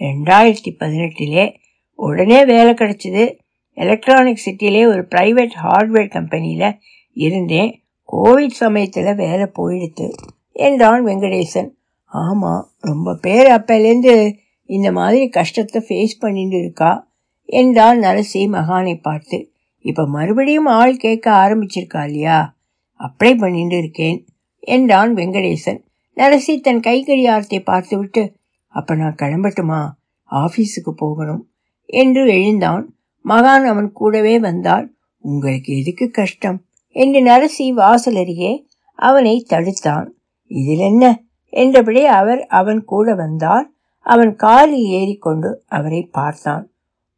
ரெண்டாயிரத்தி 0.01 0.71
பதினெட்டிலே 0.79 1.57
உடனே 1.95 2.45
வேலை 2.45 2.73
கிடச்சிது. 2.73 3.39
எலக்ட்ரானிக் 3.73 4.43
சிட்டிலே 4.45 4.87
ஒரு 4.87 5.07
ப்ரைவேட் 5.15 5.55
ஹார்ட்வேர் 5.65 6.11
கம்பெனியில் 6.11 6.79
இருந்தேன். 7.13 7.83
கோவிட் 8.13 8.59
சமயத்தில் 8.63 9.15
வேலை 9.15 9.47
போயிடுத்து. 9.59 10.13
என்றான் 10.53 11.07
வெங்கடேசன். 11.07 11.71
ஆமாம் 12.05 12.71
ரொம்ப 12.81 13.15
பேர் 13.15 13.47
அப்போலேருந்து 13.47 14.37
இந்த 14.65 14.93
மாதிரி 14.93 15.29
கஷ்டத்தை 15.29 15.85
ஃபேஸ் 15.89 16.21
பண்ணிட்டு 16.21 16.59
இருக்கா 16.59 17.11
என்றான் 17.45 18.01
நரசி 18.01 18.43
மகானை 18.53 19.01
பார்த்து. 19.01 19.53
இப்போ 19.81 20.07
மறுபடியும் 20.07 20.67
ஆள் 20.67 20.97
கேட்க 20.97 21.31
ஆரம்பிச்சிருக்கா 21.31 22.05
இல்லையா? 22.05 22.57
அப்ளை 23.01 23.39
பண்ணிட்டு 23.39 23.79
இருக்கேன் 23.79 24.19
என்றான் 24.59 25.15
வெங்கடேசன். 25.15 25.81
நரசி 26.17 26.61
தன் 26.61 26.81
கைகடியாரத்தை 26.81 27.61
பார்த்துவிட்டு 27.61 28.23
அப்போ 28.71 28.95
நான் 28.95 29.15
கிளம்பட்டுமா? 29.15 29.91
ஆஃபீஸுக்கு 30.31 30.91
போகணும். 30.97 31.51
என்று 31.85 32.27
எழுந்தான். 32.27 32.95
மகான் 33.25 33.65
அவன் 33.65 33.93
கூடவே 33.93 34.39
வந்தால் 34.39 34.95
உங்களுக்கு 35.19 35.79
எதுக்கு 35.79 36.11
கஷ்டம்? 36.11 36.65
என்று 36.89 37.21
நரசி 37.21 37.73
வாசலருகே 37.73 38.67
அவனை 38.95 39.47
தடுத்தான். 39.49 40.09
இதில் 40.47 40.79
என்ன? 40.79 41.23
என்றபடி 41.49 42.05
அவர் 42.05 42.47
அவன் 42.47 42.85
கூட 42.85 43.15
வந்தார். 43.15 43.71
அவன் 44.01 44.37
காலில் 44.37 44.85
ஏறிக்கொண்டு 44.85 45.63
அவரை 45.67 46.03
பார்த்தான். 46.03 46.71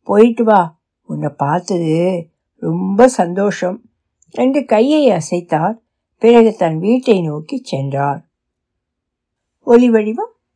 போயிட்டு 0.03 0.45
வா. 0.45 0.81
உன்னை 1.03 1.29
பார்த்தது 1.37 2.29
ரொம்ப 2.55 3.09
சந்தோஷம் 3.09 3.81
என்று 4.31 4.65
கையை 4.65 5.09
அசைத்தார். 5.09 5.75
பிறகு 6.19 6.55
தன் 6.55 6.79
வீட்டை 6.79 7.23
நோக்கி 7.23 7.61
சென்றார். 7.65 8.29
ஒலி 9.61 9.91
வடிவம் 9.91 10.33